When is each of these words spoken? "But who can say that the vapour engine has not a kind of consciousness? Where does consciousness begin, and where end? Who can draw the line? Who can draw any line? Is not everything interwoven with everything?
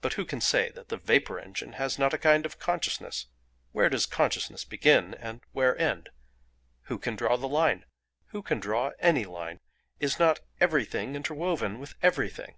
"But 0.00 0.12
who 0.12 0.24
can 0.24 0.40
say 0.40 0.68
that 0.76 0.90
the 0.90 0.96
vapour 0.96 1.40
engine 1.40 1.72
has 1.72 1.98
not 1.98 2.14
a 2.14 2.18
kind 2.18 2.46
of 2.46 2.60
consciousness? 2.60 3.26
Where 3.72 3.88
does 3.88 4.06
consciousness 4.06 4.64
begin, 4.64 5.12
and 5.14 5.40
where 5.50 5.76
end? 5.76 6.10
Who 6.82 7.00
can 7.00 7.16
draw 7.16 7.36
the 7.36 7.48
line? 7.48 7.84
Who 8.26 8.42
can 8.44 8.60
draw 8.60 8.92
any 9.00 9.24
line? 9.24 9.58
Is 9.98 10.20
not 10.20 10.38
everything 10.60 11.16
interwoven 11.16 11.80
with 11.80 11.96
everything? 12.00 12.54